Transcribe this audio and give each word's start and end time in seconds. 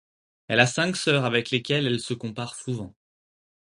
Elle 0.47 0.59
a 0.61 0.65
cinq 0.65 0.95
sœurs 0.97 1.25
avec 1.25 1.51
lesquelles 1.51 1.85
elle 1.85 1.99
se 1.99 2.15
compare 2.15 2.55
souvent. 2.55 2.95